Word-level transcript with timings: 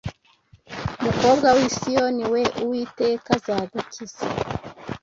Mukobwa 1.05 1.47
w’i 1.57 1.67
Siyoni 1.77 2.23
we 2.33 2.41
Uwiteka 2.63 3.29
azagukiza 3.37 4.23